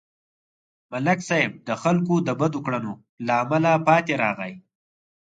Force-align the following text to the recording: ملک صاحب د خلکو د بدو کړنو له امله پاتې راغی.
ملک 0.91 1.19
صاحب 1.27 1.51
د 1.67 1.69
خلکو 1.83 2.15
د 2.27 2.29
بدو 2.39 2.59
کړنو 2.65 2.93
له 3.25 3.33
امله 3.43 3.71
پاتې 3.87 4.13
راغی. 4.23 4.53